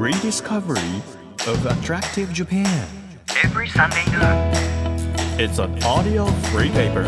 [0.00, 1.02] rediscovery
[1.46, 2.66] of attractive Japan.
[3.44, 4.50] every Sunday noon.
[5.38, 7.04] It's an audio free paper.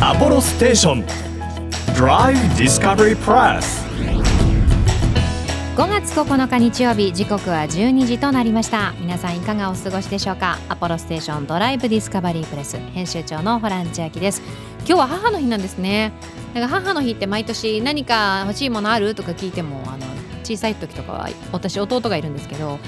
[0.00, 1.04] Apollo Station
[1.96, 3.84] Drive Discovery Press.
[5.76, 10.56] 5月9日日曜日時刻は12時となりました皆さんいかがお過ごしでしょうか？
[10.68, 14.40] アポロステーションドライブディスカバリープレス編集長のホラン千秋です
[14.78, 16.12] 今日は母の日なんですね
[16.54, 19.14] だから母の日って毎年何か欲しいものある？
[19.16, 20.05] とか聞いてもあの
[20.46, 22.78] 小さい時とかは私弟がいるんですけど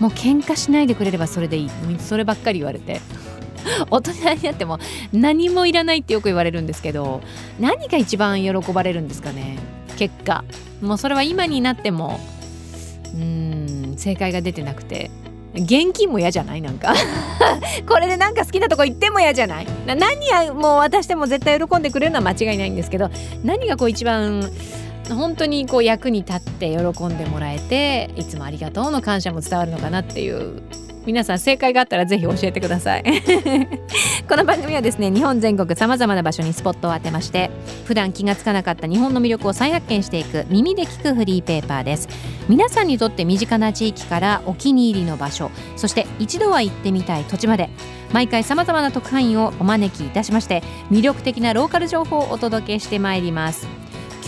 [0.00, 1.70] もう喧嘩しないでくれればそれでいい。
[1.98, 3.00] そればっかり言われて。
[3.90, 4.78] 大人になっても
[5.12, 7.20] 何もいらないってよく言われるんですけど
[7.58, 9.58] 何が一番喜ばれるんですかね。
[9.96, 10.44] 結果。
[10.80, 12.20] もうそれは今になっても
[13.14, 15.10] うーん正解が出てなくて。
[15.54, 16.60] 現金も嫌じゃない？
[16.62, 16.94] なんか。
[17.88, 19.66] これでなんか好きなとこ行っても嫌じゃない？
[19.86, 23.10] な何やもう渡しても絶対喜んでくれるのは間違いないんですけど
[23.42, 24.48] 何がこう一番
[25.14, 30.62] 本当にこう役に立って喜んでもらえていつもありがとうの感謝も伝わるのかなっていう
[31.06, 33.04] 皆さん正解があったらぜひ教えてください。
[34.28, 37.50] この番組はですね日本全国さまざまな場所にスポットを当てまして
[37.86, 42.08] 普段気がつかなかった日本の魅力を再発見していく耳で聞くフリーペーパーです。
[42.48, 47.68] 皆さんにとって身近な地域からお気に入りの場所そして一度は行ってみたい土地まで
[48.10, 53.68] 毎回さまざまな特派員をお招きいたしまして魅力的なローカル情報をお届けしてまいります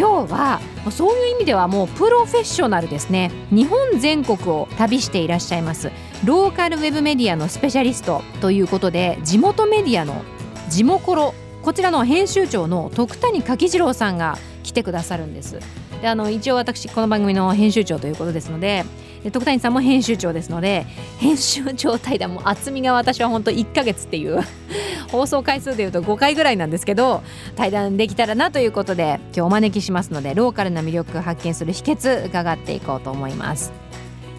[0.01, 3.31] 今日はそういう意味ではもうプロフェッショナルですね。
[3.51, 5.93] 日本全国を旅していらっしゃいます。
[6.25, 10.23] ローカルウェブメディアのスペシャリストということで地元メディアの
[10.71, 15.59] 地元コロこちらの編集長の徳谷柿次郎さんが来てくださるんです。
[16.01, 18.87] であの一応私この番組の編集長ということですので
[19.29, 20.87] 徳谷さんも編集長ですので
[21.19, 24.41] 編集長対談も厚みが私は本当1ヶ月っていう
[25.13, 27.23] 放送回数でいうと5回ぐらいなんですけど
[27.57, 33.73] 対談できたらなということで今日お招きしますのでローカルな魅力発見する秘訣伺っていこうと思います。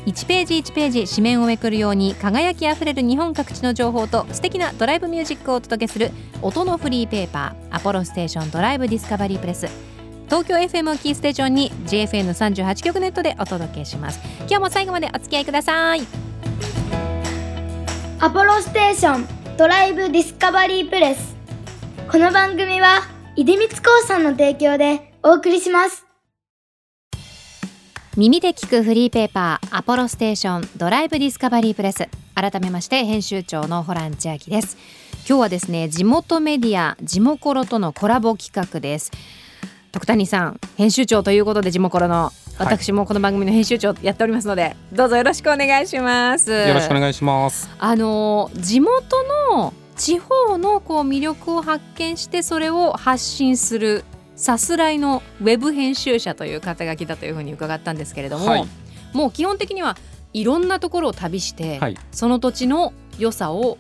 [0.06, 6.10] 1ページ1ページ紙面をめくるように輝きあふれる日本各地の情報と素敵なドライブミュージックをお届けする
[6.42, 9.91] 音のフリーペーパーアポロステーションドライブディスカバリープレス。
[10.32, 14.22] 東京 FM をキーステーションに JFN38 局ネットでお届けします。
[14.40, 16.04] 今日も最後までお付き合いください。
[18.18, 19.28] アポロステーション
[19.58, 21.36] ドライブディスカバリープレス。
[22.10, 23.02] この番組は
[23.36, 26.06] 出光興産の提供でお送りします。
[28.16, 32.08] 耳で聞くフリーペーパーアポロステーションドライブディスカバリープレス。
[32.36, 34.78] 改めまして編集長のホラン千秋です。
[35.28, 39.12] 今日はですね地元メディア地モコロとのコラボ企画です
[39.92, 46.52] 徳谷さん編集長ということで地モコロの私もこの番組の編集長やっておりますので、どうぞよろしくお願いします。
[46.52, 47.70] よろしくお願いします。
[47.78, 54.06] あの地元の地方のこう魅力を発見してそれを発信する
[54.38, 58.68] さすらいのウェブ編集者という肩書きだというふうに伺ったんですけれども、はい。
[59.14, 59.98] もう基本的には
[60.32, 63.78] いろんなところを旅して、はい、その土地の良さを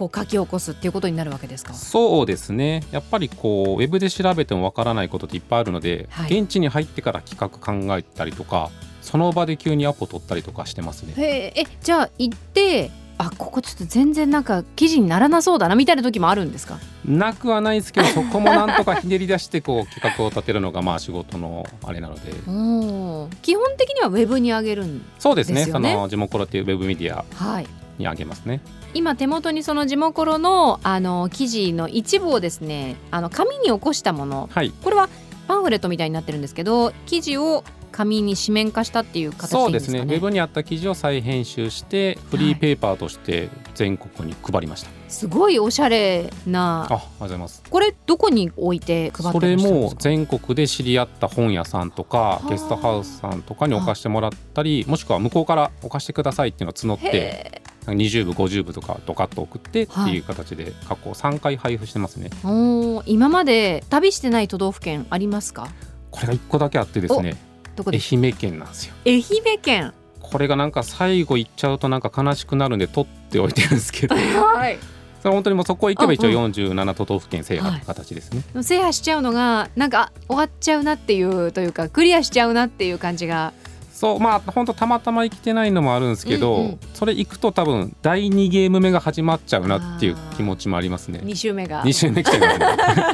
[0.00, 1.74] こう書き起こすっていうことになるわけですか？
[1.74, 2.82] そうですね。
[2.90, 8.70] やっぱりこうウェブで調べてもわからないことっていっぱいあるので、はい現地に入ってから企画考えたりとか、
[9.02, 11.12] その場で急にアポ取ったりとかしてますね。
[11.18, 16.78] へええじゃあ行ってあここちょっと全然なんか記事にならなそうだなみたいな時もあるんですか？
[17.04, 22.20] なくはないですけど、 そこもなんとかひねり出してこう企画を立てるのがまあ仕事のあれなので、
[23.42, 25.56] 基本的にはウェブに上げるんそうですね。
[25.56, 27.66] ですよねそのジモコロっていうウェブメディアはい
[28.00, 28.60] にあげますね。
[28.94, 34.72] 今手元にその地元ロのあの記事の一部をですねあの紙に起こしたものはい。
[34.82, 35.08] これは
[35.46, 37.62] パンフレットみたいになってるんですけど記事を
[37.92, 40.14] 紙に紙面化したっていう形そうですねね。
[40.14, 44.90] ウェブにあった記事を再編集してフリーペーパーとして全国に配りました。
[45.08, 47.64] すごいおしゃれなあ、ありがとうございます。
[47.68, 50.00] これどこに置いて配ってんですか？
[50.02, 57.62] 全国で知り合った本屋さんとかあゲストハウスさんとかに置かしてもらったりもしくは向こうから置かしてくださいっていうのを募ってへ
[57.94, 62.30] 20部50部とかドカッと送ってっていう形で過去3回配布してますね。
[62.44, 65.68] ーおー今まで旅してない都道府県ありますか？
[66.10, 68.94] これが1個だけあってですね愛どこで媛県なんですよ。
[69.06, 69.22] 愛媛
[69.62, 69.92] 県。
[70.20, 74.14] これがなんか最後行っちゃうとなんか悲しくなるんで取っておいてるんですけど。
[74.42, 74.78] はい。
[75.20, 83.52] それ本当にもうそこ行けば一応うん47都道府県制覇って形ですね、制覇しちゃうのがなんか終わっちゃうなっていうというかクリアしちゃうなっていう感じが
[84.00, 86.78] そうまあ本当たまたま行きてないのもあるんですけど、うんうん。
[86.94, 91.20] それ行くと多分第2ゲーム目が始まっちゃうなっていう気持ちもありますね。
[91.22, 91.84] 2週目が。
[91.84, 92.58] 2周目来ちゃいます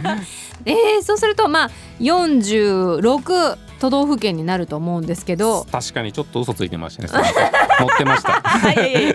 [0.01, 0.23] ね。
[0.65, 5.67] えー、そうするとまあ46都道府県になると思うんですけど。
[5.73, 7.09] 確かにちょっと嘘ついてましたね。
[7.81, 8.41] 持ってました。
[8.43, 9.13] は い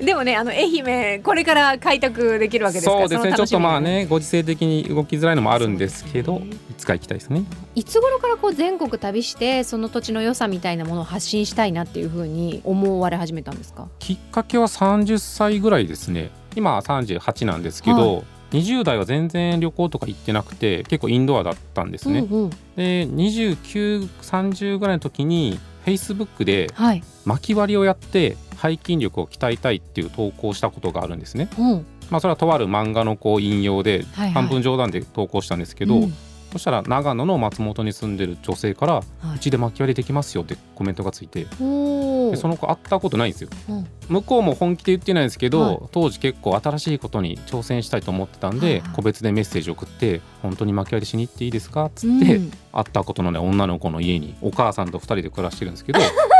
[0.00, 7.44] でもねあの愛媛これから開拓できるわけですからそうですねちょっとまあねご時世的に動きづらいのもあるんですけどねいつか行きたいですね。
[7.74, 13.88] いつ頃からこう全国旅してその土地の良さみたいなものを発信したいなっていうふうに思われ始めたんですか？
[13.98, 16.30] きっかけは30歳ぐらいですね。
[16.56, 22.50] 今は38なんですけど、20代は全然旅行とか行ってなくて結構インドアだったんですね、うんうん。
[22.76, 31.48] で2930ぐらいの時に Facebook ではい、巻き割りをやって背筋力を鍛えたいっていう投稿をしたことがあるんですね。
[31.58, 31.86] うん。
[32.10, 34.30] まあそれはとある漫画のこう引用ではいはい。
[34.32, 36.14] 半分冗談で投稿したんですけど、うん。
[36.52, 39.02] そしたら長野の松本に住んでる女性からは
[39.32, 39.36] い。
[39.36, 42.30] うちで巻き割りできますよってコメントがついておー。
[42.32, 43.50] でその子会ったことないんですよ。
[43.68, 43.86] うん。
[44.08, 45.78] 向こうも本気で言ってないんですけど、はい。
[45.92, 48.90] 当時結構新しいことに挑戦したいと思ってたんで、はいはい。
[48.96, 52.50] 個別でメッセージ送って「本当に巻き割りしに行っていいですか?」っつうって、ん。
[52.72, 56.00] 会ったことのない女の子の家にお母さんと2人で暮らしてるんですけど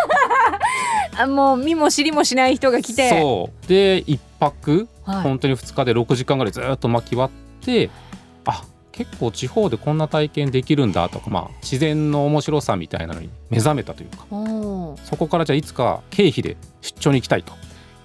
[1.16, 3.10] あもう見も知りもしない人が来て。
[3.10, 3.68] そう。
[3.68, 5.22] で1泊はい。
[5.22, 7.90] 本当に2日で6時間ぐらいずっと巻き割って
[8.44, 14.26] あ結構地方でこんな体験できるんだとか、まあ、自然の面白さみたいなのに目覚めたというか。
[15.04, 17.52] そこからじゃあいつか経費で出張に行きたいと、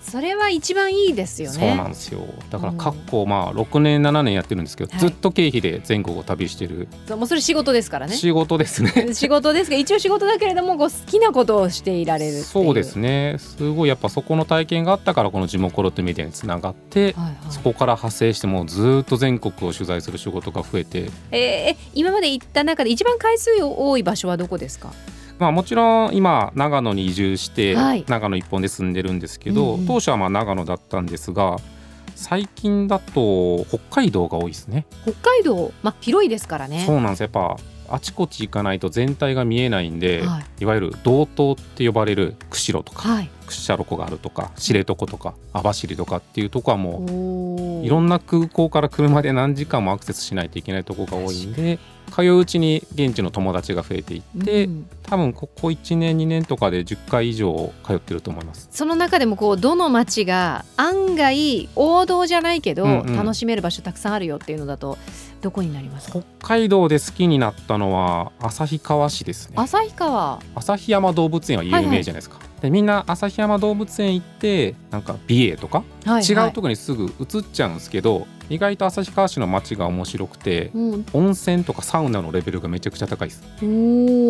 [0.09, 1.57] それは一番いいですよね。
[1.57, 2.21] そうなんですよ。
[2.51, 2.77] だからうん。
[2.77, 4.99] 過去まあ6年7年やってるんですけど、はい。
[4.99, 6.87] ずっと経費で全国を旅してる。
[7.07, 8.15] そうもうそれ仕事ですからね。
[8.15, 9.13] 仕事ですね。
[9.13, 13.37] 仕事ですが一応仕事だけれどもこう好きなことをしていられるそうですね。
[13.39, 17.35] すごいやっぱそこの体験があったからこの地元コロってメディアにつながって、はいはい。
[17.49, 21.09] そこから派生してもうずっと全国を取材する仕事が増えて。
[21.31, 24.91] えー今まで行った中で一番回数多い場所はどこですか？
[25.39, 28.05] まあ、もちろん今長野に移住してはい。
[28.07, 29.87] 長野一本で住んでるんですけど、うんうん。
[29.87, 31.57] 当初はまあ長野だったんですが
[32.15, 34.85] 最近だと北海道が多いですね。
[35.03, 36.83] 北海道まあ広いですからね。
[36.85, 37.21] そうなんです。
[37.21, 40.63] やっぱあちこち行かないと全体が見えないんで、はい。
[40.63, 43.29] い、わゆる道東って呼ばれる釧路とかはい。
[43.45, 51.79] 屈斜路湖があるとか知床とか網走とかっていうとこはもおういろんな空港から車で何時間もアクセスしないといけないとこが多いんで
[52.11, 54.89] 通ううちに現地の友達が増えていって、うん。
[55.03, 58.67] 多分ここ1年2年とかで10回以上通ってると思います。
[58.71, 63.15] その中でもこうどの町が案外王道じゃないけど、うんうん。
[63.15, 64.97] 楽しめる場所たくさんあるよっていうのだと
[65.41, 66.19] どこになりますか？
[66.39, 69.55] 北海道で好きになったのは旭川市ですね。
[69.57, 70.39] 旭川。
[70.55, 81.05] 旭山動物園は有名じゃないですか、でみんな旭山動物園行ってなんか美瑛とか、はい違うとこにすぐ移っちゃうんですけど意外と旭川市の街が面白くてうん。
[81.13, 83.65] 温泉とかサウナのレベルがめちゃくちゃ高いです、お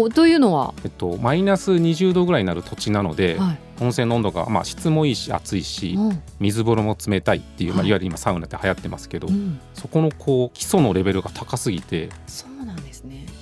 [0.08, 3.58] ーというのは、えっと、マイナス20度ぐらいになる土地なので、はい。
[3.82, 6.24] 温泉の温度が、まあ、質もいいし暑いしうん。
[6.40, 9.60] 水風呂も冷たいっていう、まあ、はいいわゆる今サウナって流行ってますけど、うん。
[9.74, 12.48] そこのこう基礎のレベルが高すぎてそ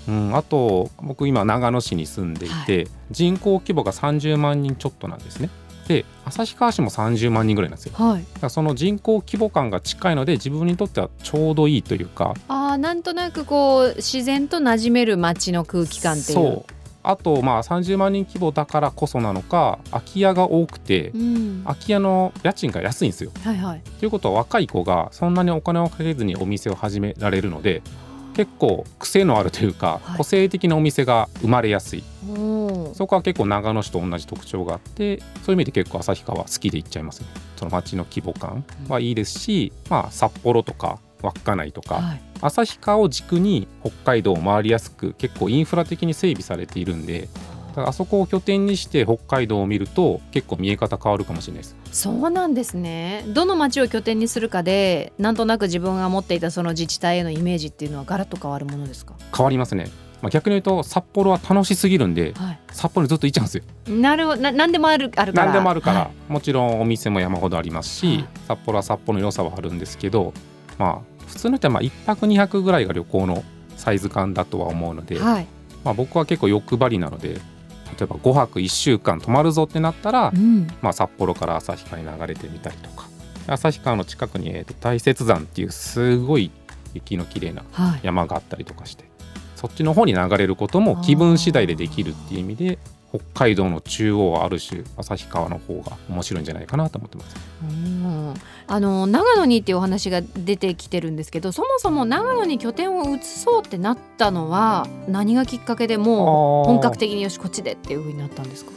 [0.08, 5.50] うん、あと僕今長野市に住んでいて、人口規模が30万人ちょっとなんですね。
[5.88, 7.94] で旭川市も30万人ぐらいなんですよ。
[7.98, 8.24] だはい。
[8.24, 12.34] からその人口規模感が近いので自分にとってはちょうどいいというか。
[12.48, 16.36] あーなんとなくこう自然と馴染める街の空気感っていう。
[16.36, 16.74] そう。
[17.06, 23.32] あとまあ30万人規模だからこそなのか空き家が多くて、うん、空き家の家賃が安いんですよ。
[23.44, 23.82] はいはい。
[24.00, 27.82] ということは若い子がそんなにお金をかけずにお店を始められるので
[28.34, 30.18] 結構癖のあるというか、はい。
[30.18, 32.04] 個性的なお店が生まれやすい。
[32.30, 37.28] おーそこは結構長野市と同じ特徴があってそういう意味で結構旭川好きで行っちゃいますね。
[37.56, 42.22] その街の規模感はいいですし、まあ、札幌とか稚内とか、はい。
[42.42, 47.30] 旭川を軸に北海道を回りやすく結構インフラ的に整備されているんで
[47.74, 51.76] だからあそこを拠点にして北海道を見ると結構見え方変わるかもしれないです。
[51.92, 53.26] そうなんですね。
[53.30, 59.16] どの町を拠点にするかでなんとなく自分が持っていたその自治体へのイメージっていうのはガラッと変わるものですか？
[59.36, 59.90] 変わりますね、
[60.22, 62.60] まあ、逆に言うと札幌は楽しすぎるんではい。
[62.72, 63.64] 札幌にずっと行っちゃうんですよ。
[63.88, 64.42] なるほど。
[64.42, 65.46] な何でもあるあるから。
[65.48, 68.28] 何でもあるから、はもちろんお店も山ほどありますし、はい。
[68.48, 70.34] 札幌は札幌の良さはあるんですけど
[70.78, 73.44] まあ普通の人はまあ1泊2泊ぐらいが旅行の
[73.78, 75.48] サイズ感だとは思うので、はい。
[75.84, 77.42] まあ、僕は結構欲張りなので
[77.94, 80.68] 例えば5泊1週間泊まるぞってなったら、うん。
[80.82, 83.08] まあ、札幌から旭川に流れてみたりとか
[83.48, 86.52] 旭川の近くに、えーと大雪山っていうすごい
[86.94, 88.00] 雪の綺麗なはい。
[88.04, 89.06] 山があったりとかして
[89.56, 92.80] そっちの方に流れることも気分次第でできるっていう意味で
[93.16, 97.36] 北海道の中央はある種旭川の方が面白いんじゃないかなと思ってます。
[97.62, 98.34] うん。
[98.66, 108.72] あの長野にっていうお話が出てきてるんですけどそもそも長野に拠点を移そうってなったのは何がきっかけでもう本格的によしこっちでっていう風になったんですか？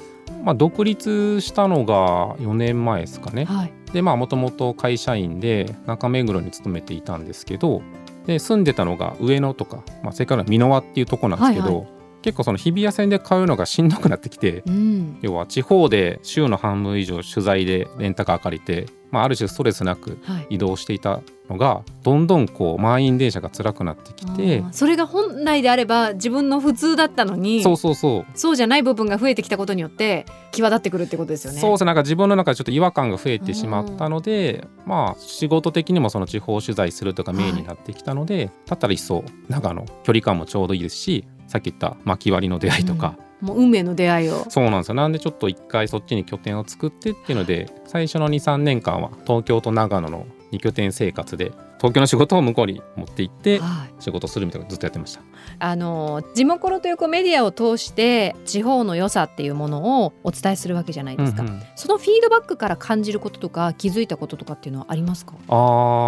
[0.45, 3.47] まあ、独立したのが4年前ですかね。
[3.47, 3.73] はい。
[3.93, 7.81] でまあもともと会社員で中目黒に勤めていたんですけど
[8.27, 11.96] で住んでたのが上野とか、まあ、それから美濃輪っていうとこなんですけど、はいは
[12.27, 15.19] 結構その日比谷線で買うのがしんどくなってきてうん。
[15.23, 20.47] 要は地方で週の半分以上取材でレンタカー借りてまあ、ある種ストレスなくはい。
[20.57, 28.39] 移動していたのがどんどんこう満員電車が辛くなってきてそれが本来であれば自分の普通だったのにそうそうそう。
[28.39, 31.61] そうじゃない部分が増えてきたことによって際立ってくるってことですよね。
[31.61, 31.87] そうですね。
[31.87, 44.47] なんか自分の中でちょっと違和感が増えてしまったので、まあ仕事的にもその地方取材するとかメインになってきたので、だったら一層長野距離感もちょうどいいですしさっき言った巻き割りの出会いとか、もう運命の出会いを。
[44.49, 44.95] そうなんですよ。
[44.95, 53.95] なんでちょっと一回そっちに拠点を作ってっていうので最初の23年間は東京と長野の2拠点生活で東京の仕事を向こうに持って行ってはい。
[53.99, 55.23] 仕事するみたいなずっとやってました。
[55.59, 61.63] あの地元ロというメディアを通して地方の良さっていうものをお伝えするわけじゃないですか、うんうん。
[61.75, 65.35] そのフィードバックから感じることとか気づいたこととかっていうのはありますか？
[65.49, 65.53] あ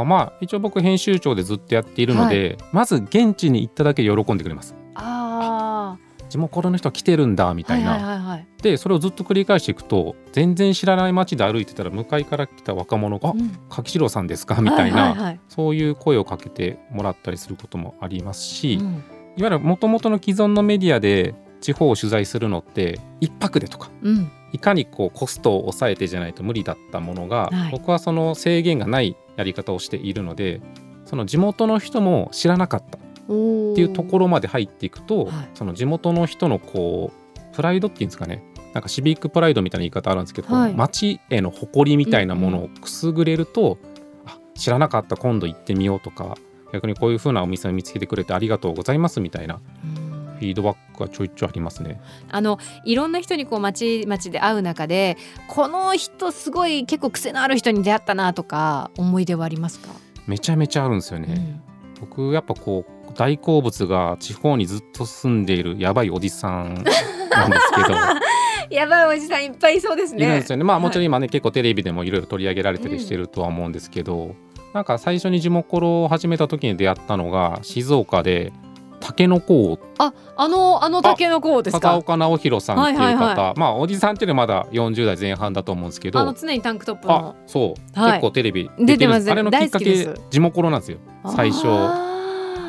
[0.02, 4.74] ーまあ一応僕編集長でずっとやっているので、まず現地に行っただけで喜んでくれます。
[4.98, 13.50] あ地元の人来てるんだみたいな、はいはいはい、でそれをずっと繰り返していくと全然知らない街で歩いてたら向かいから来た若者が「あうん。
[13.70, 15.40] 柿次郎さんですか?」みたいな、はいはいはい。
[15.48, 19.02] そういう声をかけてもらったりすることもありますし、いわうん
[19.38, 24.30] ゆるもともとの既存のメディアで地方を取材するのって一泊でとかうん。
[24.52, 27.72] いかにこうコストを抑えてじゃないと無理だったものが、はい。
[27.72, 30.60] 僕はその制限がないやり方をしているので
[31.04, 32.98] その地元の人も知らなかった。
[32.98, 35.48] おっていうところまで入っていくと、はい。
[35.54, 38.42] その地元の人のこうプライドっていうんですかね。
[38.72, 40.74] なんかシビックプライドみたいな言い方あるんですけど、はい。
[40.74, 43.78] 町への誇りみたいなものをくすぐれると、
[44.26, 46.36] あ知らなかった今度行ってみようとか
[46.72, 50.08] 逆にこういう風なお店を見つけてくれてありがとうございますみたいなうん。
[50.38, 52.00] フィードバックがちょいちょいありますね。
[52.30, 55.16] あのいろんな人にこう町々で会う中で
[55.48, 59.88] この人すごい結構癖のある人に出会ったなとか思い出はありますか、
[60.28, 61.60] めちゃめちゃあるんですよね。
[62.00, 67.98] 僕やっぱこう大好物が地方にずっと住んでいるやばいおじさんなんですけど。
[68.70, 70.62] やばいおじさんいっぱいいそうですいるんですよね。
[70.62, 74.36] まあもちろんん今ね、結構テレビでもいろいろ取り上げられたりしてるとは思うんですけど、
[74.72, 78.52] なんか最初に地元ロを始めた時に出会ったのが静岡で
[79.00, 81.80] タケノコをああのあの竹の子ですか？
[81.80, 86.20] 片岡直弘さんっていう方、はいはいはまあおじさんっていうのはまだ40代前半だと思うんですけど。
[86.20, 88.12] あの常にタンクトップあのそう、はい。
[88.12, 89.28] 結構テレビ出てます。
[89.28, 90.98] あれのきっかけ地元ロなんですよ。
[91.34, 91.66] 最初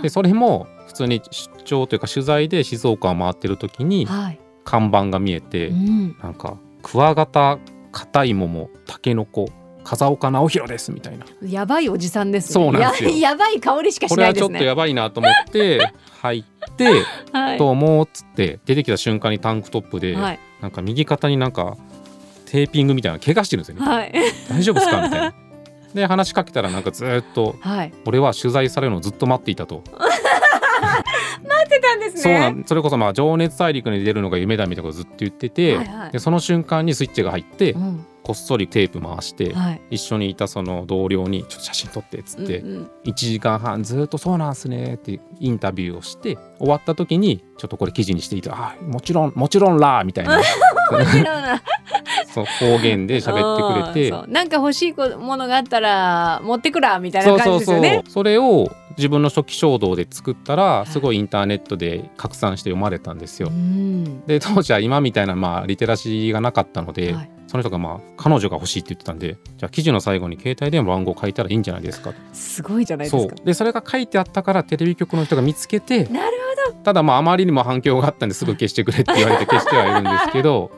[0.01, 7.59] でそれも普通に出張というか取材で静岡を回ってる時にはい、看板が見えて、うん、なんかクワガタ
[7.91, 9.47] 硬い桃タケノコ
[9.83, 11.25] 風岡直弘ですみたいな。
[11.41, 12.53] やばいおじさんですね。
[12.53, 13.09] そうなんですよ。
[13.09, 14.49] や やばい香りしかこしないですね。
[14.49, 15.79] れはちょっとやばいなと思って
[16.21, 16.89] 入って
[17.31, 17.57] はい。
[17.57, 20.39] どうもっつって出てきた瞬間にタンクトップで、はい。
[20.61, 21.77] なんか右肩になんか
[22.45, 24.13] テーピングみたいなの怪我してるんですよね、はい。
[24.49, 25.01] 大丈夫ですか？
[25.01, 25.33] みたいな
[25.93, 27.93] で話しかけたらなんかずーっとはい。
[28.05, 32.21] 俺は取材されるのをずっと待っていたと、待ってたんですね。
[32.21, 36.11] そうなんそれこそまあ情熱大陸に出るのが夢だみたいなことをずっと言ってて、はいはい。
[36.11, 38.05] でその瞬間にスイッチが入って、うん。
[38.21, 39.81] こっそりテープ回して、はい。
[39.91, 42.91] 一緒にいたその同僚に「ちょっと写真撮って」っつって、うんうん。
[43.05, 50.37] 1時間半ずっと「そうなんすね」ってインタビューをして終わった時に「ちょっとこれ記事にしていいとあもちろんもちろんら」みたいな。
[50.91, 51.61] もちろんな
[52.33, 54.31] そう方言で喋ってくれて。
[54.31, 58.03] なんか欲しいものがあったら持ってくらみたいな感じですよね。
[58.07, 63.49] それを自分の初期衝動で作ったらいすごいインターネットで拡散して読まれたんですよ。
[63.49, 63.51] う。
[63.53, 64.25] ん。
[64.25, 67.31] で当時は今みたいなまあリテラシーがなかったので、はい。
[67.47, 72.15] その人がまあ彼女が欲しいって言ってたんでじゃあ記事の最後に携帯電話の番号書いたらいいんじゃないですかと。
[72.31, 73.35] すごいじゃないですか。
[73.35, 73.45] そう。
[73.45, 76.39] でそれが書いてあったからテレビ局の人が見つけてなる
[76.83, 80.71] ただまああまりにも反響があったんですぐ消してくれって言われて消してはいるんですけど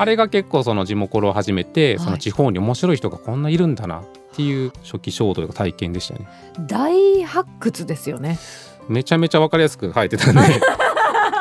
[0.00, 2.04] あれが結構その地元を始めてはい。
[2.04, 6.28] その地方に面白い人がこんないるんだなっていう初期衝動の体験でしたね。
[6.66, 8.38] 大発掘ですよね。
[8.88, 10.40] めちゃめちゃ分かりやすく書いてたんで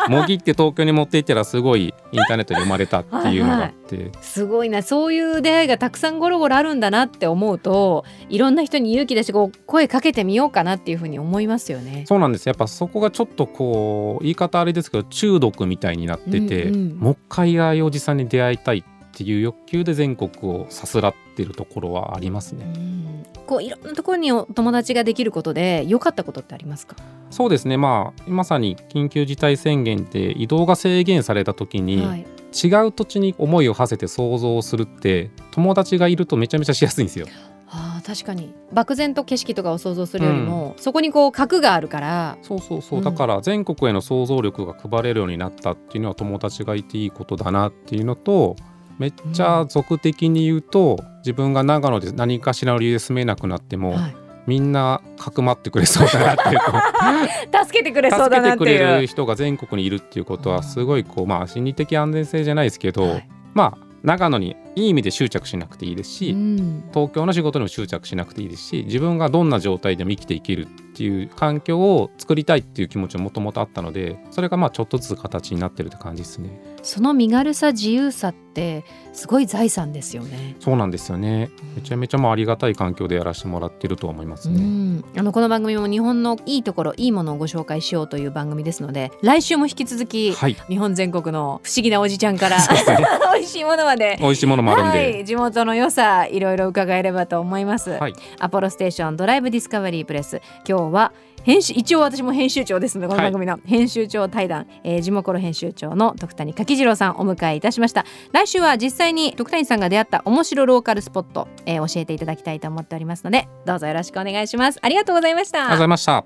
[0.10, 4.12] もぎって東京に持って行ったらすごいインターネットで生まれたっていうのがあって。
[4.22, 4.82] すごいな。
[4.84, 12.06] そういう出会いがたくさんゴロゴロあるんだなって思うといろんな人に勇気出してこう声かけてみようかなっていうふうに思いますよね。
[12.08, 12.48] そうなんです。
[12.48, 16.98] やっぱそこがちょっとこう言い方あれですけど中毒みたいになってて、うんうん。
[16.98, 18.84] もう一回ああいうおじさんに出会いたいっ
[19.14, 22.66] ていう欲求で全国をさすらってるところはありますね。
[22.76, 23.08] うん
[23.48, 26.96] こういろんなところにお友達ができることで良かったことってありますか、
[27.32, 27.77] そうですね。
[27.77, 37.25] まあまさに緊急事態宣言で移動が制限された時に、はい、違う土地に思いを馳せて想像するって友達がいるとめちゃめちゃしやすいんですよ。
[37.70, 38.54] あー確かに。
[38.72, 42.38] 漠然と景色とかを想像するよりも、そこにこう核があるから。
[42.42, 43.04] そうそうそう、うん。
[43.04, 48.56] だから全国への想像力が配れるようになったっていうのは友達がいていいことだなっていうのと
[49.00, 54.16] めっちゃ俗的に言うと、自分が長野で何かしらの理由で住めなくなっても、はい。
[54.48, 56.60] みんなかくまってくれそうだなっていう
[57.66, 59.01] 助けてくれそう助だなってけてくれいう。
[59.01, 63.27] る人が全国にいるっていうことはすごいこうまあ心理的安全性じゃないですけど、はい。
[63.54, 66.84] まあ長野にいい意味で執着しなくていいですし、うん。
[66.94, 76.50] 東京の仕事にも執着しなくていいですし自分がどんな状態でも生きていけるっていう環境を作りたいっていう気持ちももともとあったのでそれがまあちょっとずつ形になってるって感じですね
[76.88, 80.56] その身軽さ自由さってすごい財産ですよね。
[80.62, 81.50] そうなんですよね。
[81.75, 90.53] めちゃめちゃまあありがたい環境でやらせてもらってると思いますうね、ん、あのこの番組も日本のいいところいいものをご紹介しようという番組ですので来週も引き続き、はい。
[90.70, 92.58] 日本全国の不思議なおじちゃんから
[93.36, 94.17] 美味しいものまで。
[94.22, 98.13] 美味しいものもあるんはで、い、地元の良さいろいろ伺えればと思います、はい。
[98.39, 100.41] アポロステーションドライブディスカバリープレス。
[100.65, 101.12] 今日は
[101.48, 108.04] 編集一応私も編集長ですのでこの番組の編集長対談、えー、地元の編集長の徳谷柿次郎さんお迎えいたしました。
[108.34, 114.80] 来週は実際に徳谷さんが出会った面白ローカルスポット、えー教えていただきたいと思っておりますのでどうぞよろしくお願いします。
[114.82, 115.60] ありがとうございました。
[115.60, 116.25] ありがとうございました。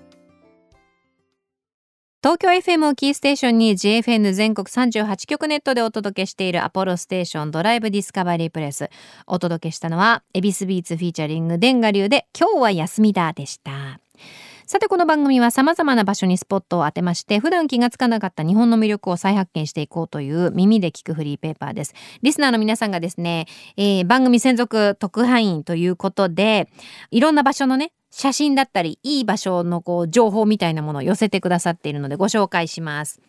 [2.24, 8.90] 東京 FM をキーステーションに JFN 全国38局ネットでお届けしている apollostation Drive Discovery PRESS。
[9.28, 14.00] お届けしたのは EVISBEATS featuring 田我流で今日は休みだでした
[14.72, 21.94] さてこの番組は様々な場所にスポットを当てまして普段気がつかなかった日本の魅力を再発見していこうという耳で聞くフリーペーパーです。
[22.22, 26.70] リスナーの皆さんがですね、えー番組専属特派員ということで
[27.10, 33.20] いろんな場所のね写真だったりいい場所のこう情報みたいなものを寄せてくださっているのでご紹介します。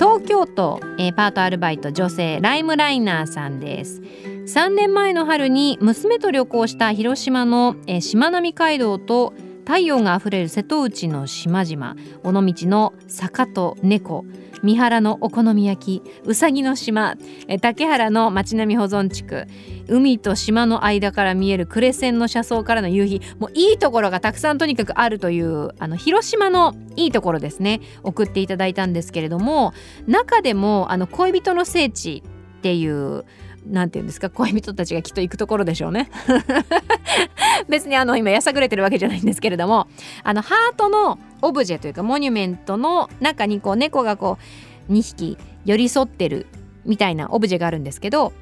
[0.00, 4.00] 東京都、えーパートアルバイト女性ライムライナーさんです。
[4.00, 14.24] 3年前の春に娘と旅行した広島の、えーしまなみ海道と太陽があふれる瀬戸内の島々尾道の坂と猫
[14.62, 17.16] 三原のお好み焼きうさぎの島
[17.48, 19.46] え竹原の町並み保存地区
[19.88, 27.80] 海と島の間から見える呉線の車窓からの夕日もういいところがたくさんとにかくあるというあの広島のいいところですね。
[28.02, 29.74] 送っていただいたんですけれども
[30.06, 32.22] 中でもあの恋人の聖地
[32.58, 33.24] っていう
[33.66, 34.30] なんていうんですか？
[34.30, 36.10] 恋人たちがきっと行くところでしょうね。
[37.68, 39.86] 別にあの今やさぐれてるわけじゃないんですけれども。
[40.22, 44.38] あのハートのオブジェというかモニュメントの中にこう猫がこ
[44.88, 46.46] う2匹寄り添ってる
[46.84, 48.32] みたいなオブジェがあるんですけど。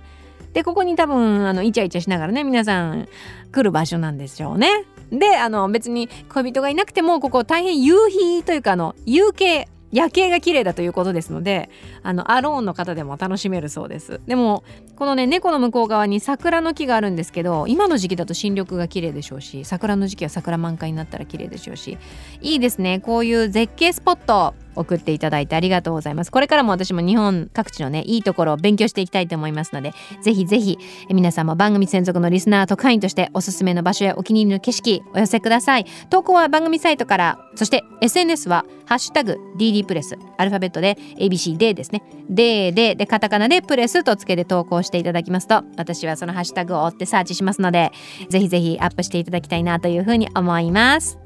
[0.52, 3.08] でここに多分あのイチャイチャしながらね皆さん
[3.52, 4.84] 来る場所なんでしょうね。
[5.10, 11.70] であの別に恋人がいなくてもここ大変夕日というかあの夕景夜景が綺麗だということですので
[12.02, 14.20] あのアローンの方でも楽しめるそうです。
[14.26, 14.64] でも
[14.96, 21.98] このね猫の向こう側に桜の木があるんですけど今の時期だと新緑が綺麗でしょうし桜の時期は桜満開になったら綺麗でしょうし
[22.40, 23.00] いいですね。
[23.00, 24.54] こういう絶景スポット。
[24.76, 26.30] 送っていただいてありがとうございます。
[26.30, 30.78] これからも私も日本各地のねいいところを勉強していきたいと思いますのでぜひぜひ
[31.10, 35.86] 皆さんも番組専属のリスナー特派員としておすすめの場所やお気に入りの景色お寄せください。
[36.10, 42.02] 投稿は番組サイトからそして SNS はハッシュタグ DD プレスアルファベットで ABCD ですね。
[42.28, 47.92] D ででカタカナでプレスとつけて投稿していただきますと私はそのハッシュタグを追ってサーチしますので
[48.28, 51.18] ぜひぜひアップしていただきたいなというふうに思います。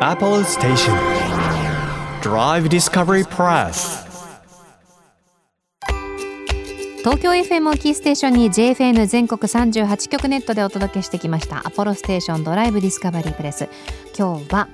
[0.00, 1.45] Apollo Station
[2.26, 4.04] Drive Discovery Press.
[6.98, 11.64] 東京 FM をキーステーションに JFN 全国38局ネットでお届けしてきました。
[11.64, 13.68] アポロステーションドライブディスカバリープレス。
[14.18, 14.68] 今日は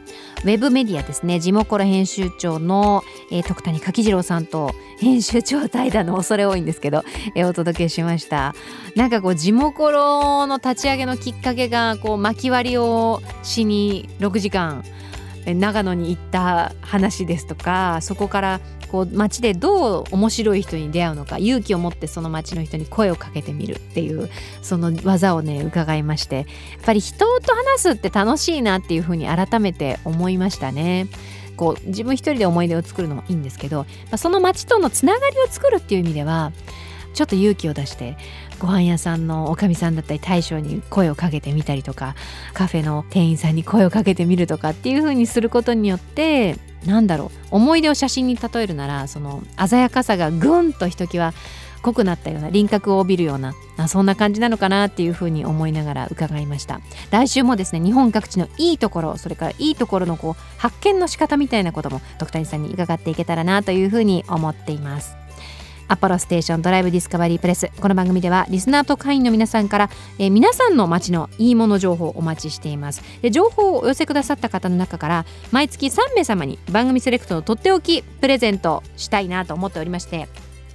[0.45, 1.41] ウェブメディアですね。
[1.41, 8.55] 地元編集長の、えー徳谷柿次郎さんと編集長対談の恐れ多いんですけど、えーお届けしました。
[8.97, 14.83] なんかこう地元の立ち上げのきっかけがこう薪割りをしに6時間
[15.47, 24.29] 長野に行った話ですとかそこからこう街でどう面白い人に出会うのか勇気を持ってその街の人に声をかけてみるっていう
[24.61, 26.47] その技をね伺いましてやっ
[26.85, 31.09] ぱり人と話すって楽しいなっていうふうに改めて思いましたね。
[31.57, 33.85] こう自分一人で思い出を作るのもいいんですけど、
[34.17, 36.51] その街とのつながりを作るっていう意味では
[37.15, 38.17] ちょっと勇気を出して
[38.63, 42.15] ご飯屋さんのおかみさんだったり大将に声をかけてみたりとか
[42.55, 51.35] カフェの店員さんに声をかけてみるとかっていう風にすることによってなんだろう思い出を写真に例えるならその鮮やかさがぐんとひときわ
[51.83, 56.81] 濃くなったような輪郭を帯びるようなあそんな感じなのかなっていうふうに思いながら伺いました。
[57.11, 65.22] 来週もですね日本各地のいいところそれからいいところのこう発見の仕方みたいなことも徳谷さんに伺っていけたらなというふうに思っています。
[65.93, 67.71] アポロステーションドライブディスカバリープレス。
[67.79, 73.03] この番組ではリスナーと会員の皆さんから、えー皆さんの街のいいもの情報をお待ちしています。
[73.21, 80.29] で情報をお寄せくださった方の中から毎月3名様に番組セレクトのとっておきプレゼントしたいなと思っておりまして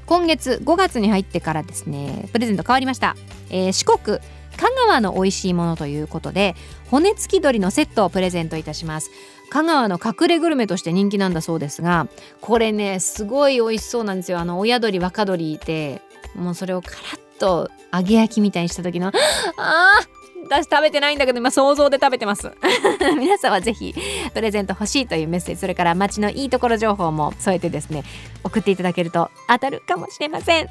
[0.06, 3.16] 今月5月に入ってからですねプレゼント変わりました、
[3.50, 4.20] えー四国
[4.58, 6.56] 香川の美味しいものということで
[6.90, 9.12] 骨付き鶏のセットをプレゼントいたします。
[9.50, 12.10] 香川の隠れグルメとして人気なんだそうですが
[12.42, 14.40] これねすごい美味しそうなんですよ。
[14.40, 16.02] あの親鳥若鳥で
[16.36, 19.08] もうそれをカラッと揚げ焼きみたいにした時の
[19.58, 20.18] あー
[20.50, 22.52] 私食べてないんだけど今想像で食べてます。
[23.20, 23.94] 皆さんはぜひ
[24.34, 28.04] プレゼント欲しいというメッセージそれから街のいいところ情報も添えてですね
[28.44, 30.68] 送っていただけると当たるかもしれません。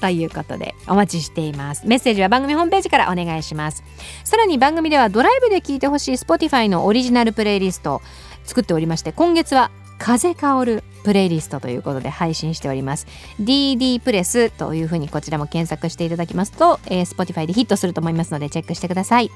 [0.00, 1.86] ということでお待ちしています。
[1.86, 3.82] メッセージは番組ホームページからお願いします。
[4.24, 8.02] さらに番組ではドライブで聴いてほしい Spotify のオリジナルプレイリスト
[8.44, 13.06] 作っておりまして今月は風香るプレイリストということで配信しております。
[13.40, 19.30] DD プレスというふうにこちらも検索していただきますと、えー、Spotify でヒットすると思いますのでチェックしてください。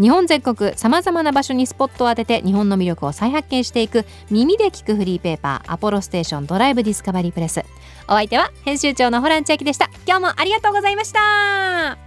[0.00, 7.64] 日本全国さまざまな場所にスポットを当てて日本の魅力を再発見していく耳で聞くフリーペーパーアポロステーションドライブディスカバリープレス。
[8.08, 9.90] お相手は編集長のホラン千秋でした。
[10.06, 11.98] 今日もありがとうございました。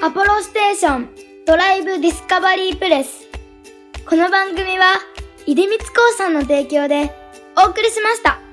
[0.00, 1.08] アポロステーション
[1.46, 3.28] ドライブディスカバリープレス。
[4.08, 4.94] この番組は
[5.46, 5.84] 出光興
[6.16, 7.12] 産の提供で
[7.56, 8.47] お送りしました。